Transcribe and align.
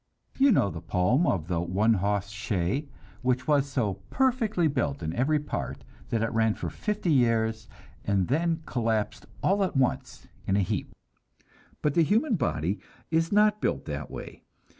You 0.39 0.51
know 0.51 0.71
the 0.71 0.81
poem 0.81 1.27
of 1.27 1.47
the 1.47 1.61
"One 1.61 1.93
Hoss 1.93 2.29
Shay," 2.29 2.87
which 3.21 3.47
was 3.47 3.67
so 3.67 3.99
perfectly 4.09 4.67
built 4.67 5.03
in 5.03 5.13
every 5.13 5.37
part 5.37 5.83
that 6.09 6.23
it 6.23 6.33
ran 6.33 6.55
for 6.55 6.71
fifty 6.71 7.11
years 7.11 7.67
and 8.03 8.27
then 8.27 8.63
collapsed 8.65 9.27
all 9.43 9.63
at 9.63 9.77
once 9.77 10.25
in 10.47 10.55
a 10.55 10.61
heap. 10.61 10.91
But 11.83 11.93
the 11.93 12.01
human 12.01 12.33
body 12.33 12.79
is 13.11 13.31
not 13.31 13.61
built 13.61 13.85
that 13.85 14.09
way. 14.09 14.41